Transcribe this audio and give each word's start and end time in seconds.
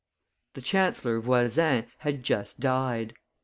The 0.55 0.63
chancellor, 0.63 1.19
Voysin, 1.19 1.85
had 1.99 2.23
just 2.23 2.59
died. 2.59 3.13